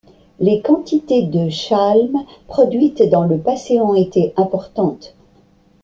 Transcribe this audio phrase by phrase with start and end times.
[0.39, 5.13] Les quantités de schlamm produites dans le passé ont été importantes.